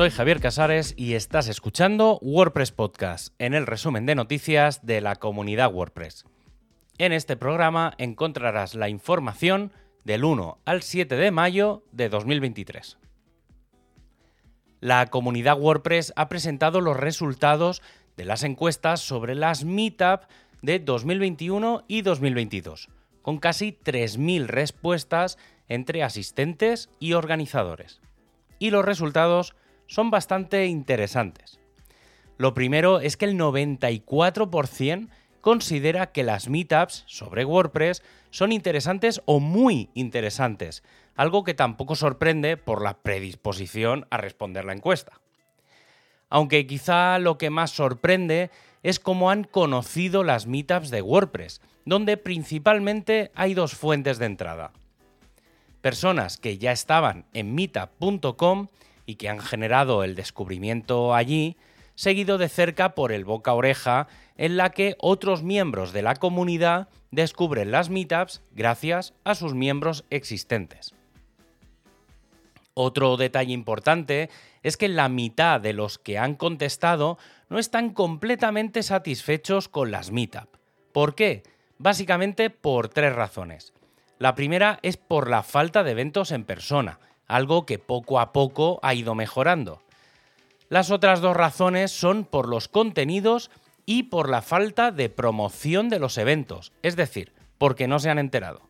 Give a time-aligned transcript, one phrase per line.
[0.00, 5.16] Soy Javier Casares y estás escuchando WordPress Podcast, en el resumen de noticias de la
[5.16, 6.24] comunidad WordPress.
[6.96, 9.72] En este programa encontrarás la información
[10.04, 12.96] del 1 al 7 de mayo de 2023.
[14.80, 17.82] La comunidad WordPress ha presentado los resultados
[18.16, 20.22] de las encuestas sobre las Meetup
[20.62, 22.88] de 2021 y 2022,
[23.20, 25.36] con casi 3.000 respuestas
[25.68, 28.00] entre asistentes y organizadores.
[28.58, 29.54] Y los resultados
[29.90, 31.58] son bastante interesantes.
[32.38, 35.08] Lo primero es que el 94%
[35.40, 40.84] considera que las meetups sobre WordPress son interesantes o muy interesantes,
[41.16, 45.20] algo que tampoco sorprende por la predisposición a responder la encuesta.
[46.28, 48.50] Aunque quizá lo que más sorprende
[48.84, 54.72] es cómo han conocido las meetups de WordPress, donde principalmente hay dos fuentes de entrada.
[55.80, 58.68] Personas que ya estaban en meetup.com
[59.10, 61.56] y que han generado el descubrimiento allí,
[61.96, 66.88] seguido de cerca por el boca oreja en la que otros miembros de la comunidad
[67.10, 70.94] descubren las meetups gracias a sus miembros existentes.
[72.74, 74.30] Otro detalle importante
[74.62, 80.12] es que la mitad de los que han contestado no están completamente satisfechos con las
[80.12, 80.56] meetup.
[80.92, 81.42] ¿Por qué?
[81.78, 83.72] Básicamente por tres razones.
[84.18, 87.00] La primera es por la falta de eventos en persona,
[87.30, 89.82] algo que poco a poco ha ido mejorando.
[90.68, 93.50] Las otras dos razones son por los contenidos
[93.86, 98.18] y por la falta de promoción de los eventos, es decir, porque no se han
[98.18, 98.62] enterado.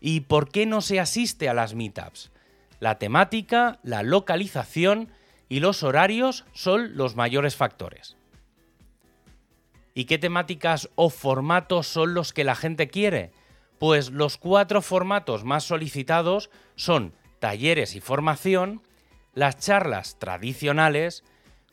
[0.00, 2.30] ¿Y por qué no se asiste a las meetups?
[2.80, 5.08] La temática, la localización
[5.48, 8.16] y los horarios son los mayores factores.
[9.94, 13.32] ¿Y qué temáticas o formatos son los que la gente quiere?
[13.78, 18.82] Pues los cuatro formatos más solicitados son talleres y formación,
[19.34, 21.24] las charlas tradicionales,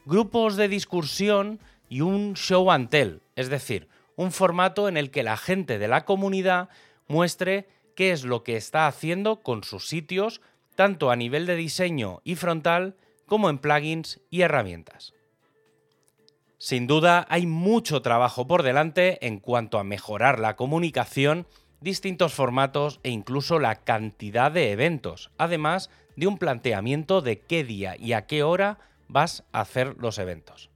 [0.06, 1.59] grupos de discusión
[1.90, 5.88] y un show and tell, es decir, un formato en el que la gente de
[5.88, 6.69] la comunidad
[7.07, 10.41] muestre qué es lo que está haciendo con sus sitios,
[10.75, 15.13] tanto a nivel de diseño y frontal como en plugins y herramientas.
[16.58, 21.47] Sin duda hay mucho trabajo por delante en cuanto a mejorar la comunicación,
[21.81, 27.96] distintos formatos e incluso la cantidad de eventos, además de un planteamiento de qué día
[27.97, 30.69] y a qué hora vas a hacer los eventos.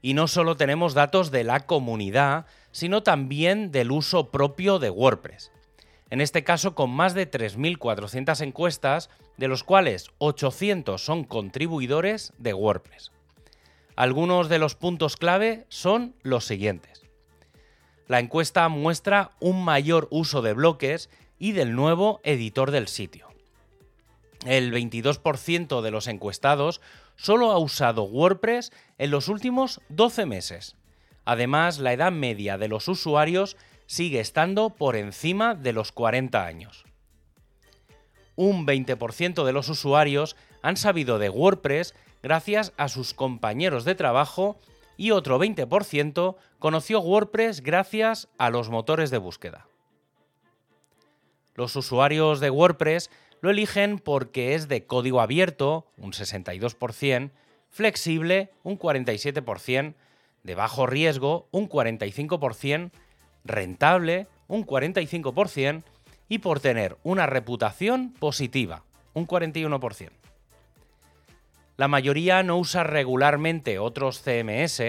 [0.00, 5.50] Y no solo tenemos datos de la comunidad, sino también del uso propio de WordPress.
[6.10, 12.54] En este caso con más de 3.400 encuestas, de los cuales 800 son contribuidores de
[12.54, 13.12] WordPress.
[13.96, 16.97] Algunos de los puntos clave son los siguientes.
[18.08, 23.28] La encuesta muestra un mayor uso de bloques y del nuevo editor del sitio.
[24.46, 26.80] El 22% de los encuestados
[27.16, 30.74] solo ha usado WordPress en los últimos 12 meses.
[31.26, 36.84] Además, la edad media de los usuarios sigue estando por encima de los 40 años.
[38.36, 44.58] Un 20% de los usuarios han sabido de WordPress gracias a sus compañeros de trabajo
[44.98, 49.66] y otro 20% conoció WordPress gracias a los motores de búsqueda.
[51.54, 53.10] Los usuarios de WordPress
[53.40, 57.30] lo eligen porque es de código abierto, un 62%,
[57.70, 59.94] flexible, un 47%,
[60.42, 62.90] de bajo riesgo, un 45%,
[63.44, 65.84] rentable, un 45%,
[66.28, 68.82] y por tener una reputación positiva,
[69.14, 70.10] un 41%.
[71.78, 74.80] La mayoría no usa regularmente otros CMS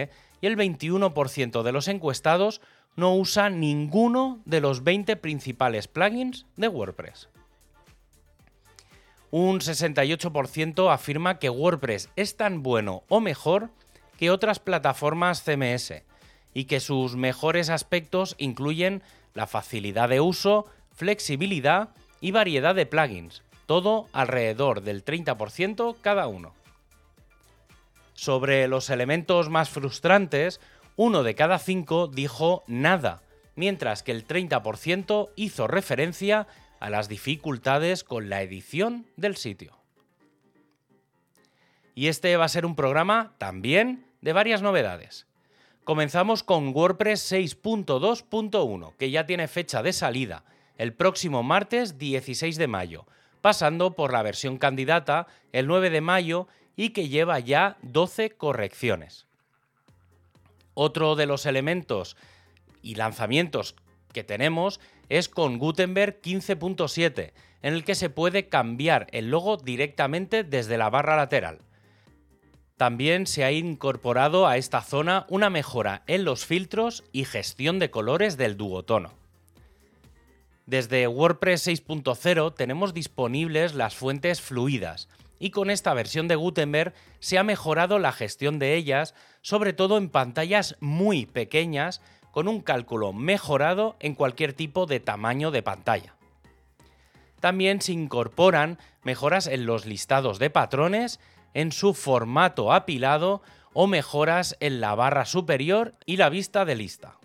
[0.42, 2.60] y el 21% de los encuestados
[2.98, 7.30] no usa ninguno de los 20 principales plugins de WordPress
[9.32, 13.70] un 68% afirma que WordPress es tan bueno o mejor
[14.18, 16.04] que otras plataformas CMS
[16.54, 19.04] y que sus mejores aspectos incluyen
[19.34, 21.90] la facilidad de uso, flexibilidad
[22.22, 26.54] y variedad de plugins, todo alrededor del 30% cada uno.
[28.20, 30.60] Sobre los elementos más frustrantes,
[30.98, 33.24] uno de cada cinco dijo nada,
[33.56, 36.46] mientras que el 30% hizo referencia
[36.82, 39.80] a las dificultades con la edición del sitio.
[41.96, 45.26] Y este va a ser un programa también de varias novedades.
[45.86, 50.44] Comenzamos con WordPress 6.2.1, que ya tiene fecha de salida,
[50.78, 53.06] el próximo martes 16 de mayo,
[53.40, 59.26] pasando por la versión candidata el 9 de mayo y que lleva ya 12 correcciones.
[60.76, 62.16] Otro de los elementos
[62.82, 63.76] y lanzamientos
[64.14, 64.80] que tenemos
[65.10, 67.34] es con Gutenberg 15.7,
[67.64, 71.60] en el que se puede cambiar el logo directamente desde la barra lateral.
[72.78, 77.92] También se ha incorporado a esta zona una mejora en los filtros y gestión de
[77.92, 79.12] colores del duotono.
[80.66, 85.10] Desde WordPress 6.0 tenemos disponibles las fuentes fluidas
[85.40, 89.98] y con esta versión de Gutenberg se ha mejorado la gestión de ellas, sobre todo
[89.98, 92.02] en pantallas muy pequeñas,
[92.32, 96.16] con un cálculo mejorado en cualquier tipo de tamaño de pantalla.
[97.40, 101.20] También se incorporan mejoras en los listados de patrones
[101.54, 103.42] en su formato apilado
[103.74, 107.18] o mejoras en la barra superior y la vista de lista.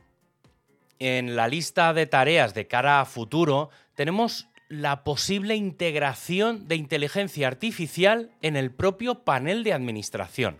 [0.98, 4.48] En la lista de tareas de cara a futuro tenemos
[4.80, 10.58] la posible integración de inteligencia artificial en el propio panel de administración.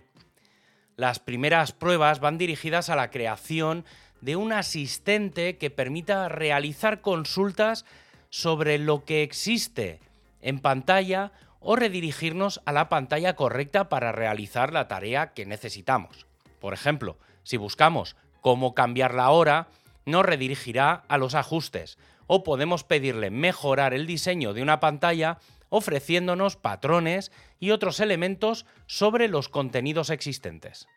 [0.95, 3.83] Las primeras pruebas van dirigidas a la creación
[4.21, 7.85] de un asistente que permita realizar consultas
[8.29, 9.99] sobre lo que existe
[10.41, 16.25] en pantalla o redirigirnos a la pantalla correcta para realizar la tarea que necesitamos.
[16.61, 19.67] Por ejemplo, si buscamos cómo cambiar la hora,
[20.05, 25.39] nos redirigirá a los ajustes o podemos pedirle mejorar el diseño de una pantalla
[25.69, 30.87] ofreciéndonos patrones y otros elementos sobre los contenidos existentes.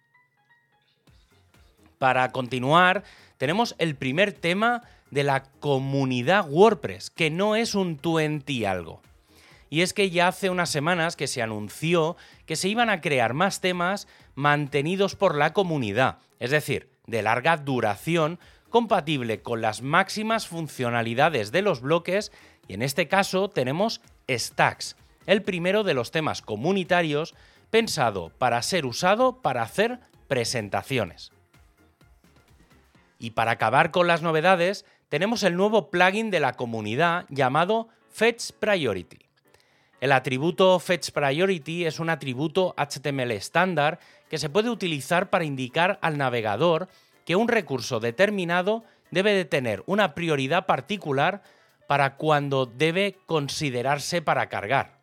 [1.99, 3.03] Para continuar,
[3.39, 9.01] tenemos el primer tema de la comunidad WordPress, que no es un 20 algo
[9.71, 12.17] y es que ya hace unas semanas que se anunció
[12.47, 17.57] que se iban a crear más temas mantenidos por la comunidad, es decir, de larga
[17.57, 18.39] duración,
[18.69, 22.33] compatible con las máximas funcionalidades de los bloques
[22.67, 27.35] y en este caso tenemos Stacks, el primero de los temas comunitarios
[27.71, 31.33] pensado para ser usado para hacer presentaciones.
[33.19, 38.53] Y para acabar con las novedades, tenemos el nuevo plugin de la comunidad llamado Fetch
[38.53, 39.29] Priority.
[40.01, 43.99] El atributo FetchPriority es un atributo HTML estándar
[44.31, 46.89] que se puede utilizar para indicar al navegador
[47.29, 51.43] que un recurso determinado debe de tener una prioridad particular
[51.87, 54.99] para cuando debe considerarse para cargar.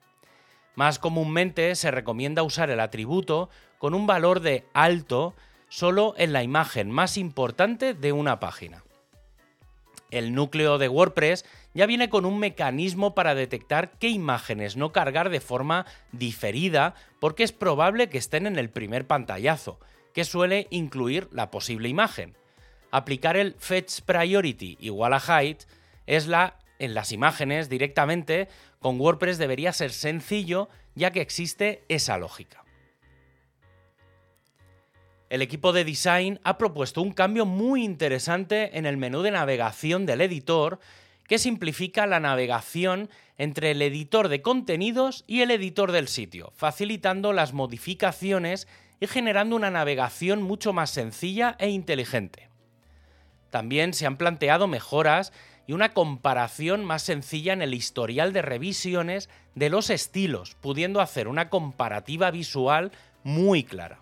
[0.74, 5.36] Más comúnmente se recomienda usar el atributo con un valor de alto
[5.70, 8.84] solo en la imagen más importante de una página.
[10.10, 11.46] El núcleo de WordPress
[11.76, 17.44] ya viene con un mecanismo para detectar qué imágenes no cargar de forma diferida porque
[17.44, 19.80] es probable que estén en el primer pantallazo,
[20.16, 22.36] que suele incluir la posible imagen.
[22.90, 25.64] Aplicar el fetch priority igual a height
[26.08, 28.48] es la en las imágenes directamente
[28.80, 32.64] con WordPress debería ser sencillo ya que existe esa lógica.
[35.30, 40.06] El equipo de design ha propuesto un cambio muy interesante en el menú de navegación
[40.06, 40.80] del editor
[41.28, 47.34] que simplifica la navegación entre el editor de contenidos y el editor del sitio, facilitando
[47.34, 48.68] las modificaciones
[49.00, 52.50] y generando una navegación mucho más sencilla e inteligente.
[53.50, 55.32] También se han planteado mejoras
[55.68, 61.28] y una comparación más sencilla en el historial de revisiones de los estilos, pudiendo hacer
[61.28, 62.92] una comparativa visual
[63.24, 64.00] muy clara.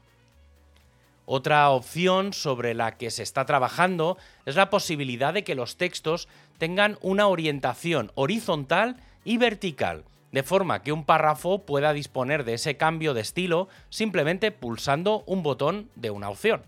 [1.25, 6.27] Otra opción sobre la que se está trabajando es la posibilidad de que los textos
[6.57, 12.75] tengan una orientación horizontal y vertical, de forma que un párrafo pueda disponer de ese
[12.75, 16.63] cambio de estilo simplemente pulsando un botón de una opción.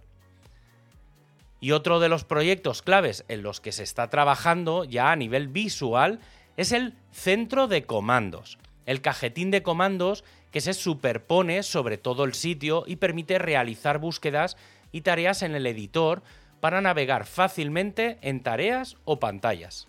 [1.59, 5.47] Y otro de los proyectos claves en los que se está trabajando ya a nivel
[5.47, 6.19] visual
[6.57, 12.35] es el centro de comandos, el cajetín de comandos que se superpone sobre todo el
[12.35, 14.57] sitio y permite realizar búsquedas
[14.91, 16.21] y tareas en el editor
[16.61, 19.87] para navegar fácilmente en tareas o pantallas.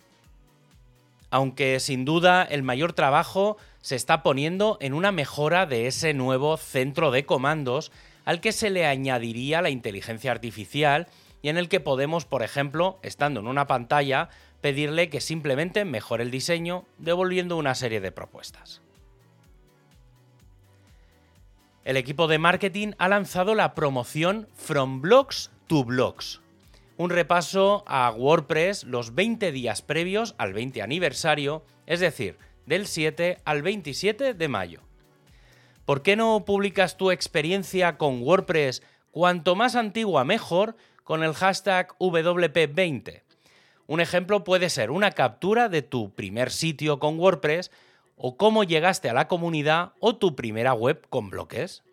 [1.29, 6.57] Aunque sin duda el mayor trabajo se está poniendo en una mejora de ese nuevo
[6.57, 7.91] centro de comandos
[8.25, 11.07] al que se le añadiría la inteligencia artificial
[11.41, 14.29] y en el que podemos, por ejemplo, estando en una pantalla,
[14.61, 18.81] pedirle que simplemente mejore el diseño devolviendo una serie de propuestas.
[21.85, 26.41] El equipo de marketing ha lanzado la promoción From Blogs to Blogs,
[26.97, 33.37] un repaso a WordPress los 20 días previos al 20 aniversario, es decir, del 7
[33.45, 34.81] al 27 de mayo.
[35.85, 41.95] ¿Por qué no publicas tu experiencia con WordPress cuanto más antigua mejor con el hashtag
[41.99, 43.21] WP20?
[43.85, 47.71] Un ejemplo puede ser una captura de tu primer sitio con WordPress
[48.17, 51.83] o cómo llegaste a la comunidad o tu primera web con bloques.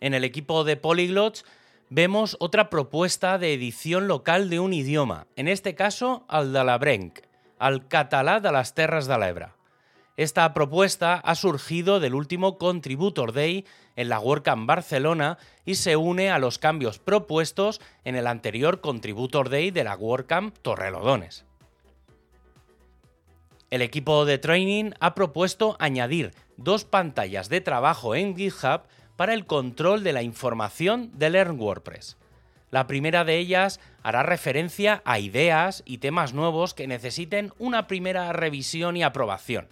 [0.00, 1.44] En el equipo de Polyglots
[1.90, 6.78] vemos otra propuesta de edición local de un idioma, en este caso al de la
[6.78, 7.20] Brenc,
[7.58, 9.48] al català de las Terras de l'Ebre.
[10.16, 13.64] Esta propuesta ha surgido del último Contributor Day
[13.94, 19.48] en la WordCamp Barcelona y se une a los cambios propuestos en el anterior Contributor
[19.48, 21.44] Day de la WordCamp Torrelodones.
[23.70, 28.82] El equipo de training ha propuesto añadir dos pantallas de trabajo en GitHub
[29.18, 32.16] para el control de la información de Learn WordPress.
[32.70, 38.32] La primera de ellas hará referencia a ideas y temas nuevos que necesiten una primera
[38.32, 39.66] revisión y aprobación.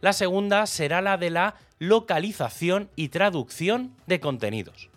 [0.00, 4.88] La segunda será la de la localización y traducción de contenidos.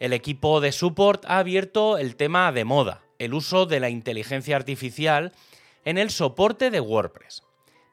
[0.00, 4.56] El equipo de support ha abierto el tema de moda, el uso de la inteligencia
[4.56, 5.34] artificial
[5.84, 7.42] en el soporte de WordPress.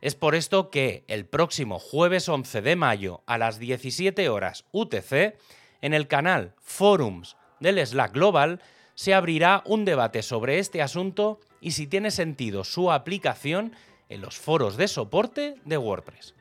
[0.01, 5.35] Es por esto que el próximo jueves 11 de mayo a las 17 horas UTC
[5.81, 8.61] en el canal Forums del Slack Global
[8.95, 13.73] se abrirá un debate sobre este asunto y si tiene sentido su aplicación
[14.07, 16.33] en los foros de soporte de WordPress.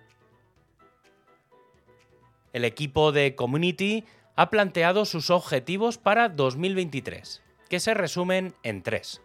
[2.52, 4.04] El equipo de Community
[4.36, 9.20] ha planteado sus objetivos para 2023, que se resumen en tres.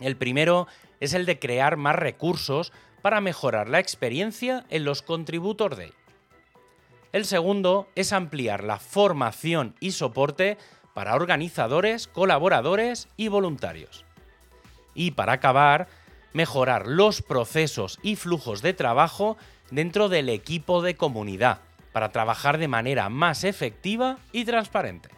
[0.00, 0.66] El primero
[1.00, 5.92] es el de crear más recursos para mejorar la experiencia en los Contributor Day.
[7.12, 10.58] El segundo es ampliar la formación y soporte
[10.94, 14.04] para organizadores, colaboradores y voluntarios.
[14.94, 15.88] Y para acabar,
[16.32, 19.36] mejorar los procesos y flujos de trabajo
[19.70, 21.60] dentro del equipo de comunidad
[21.92, 25.17] para trabajar de manera más efectiva y transparente.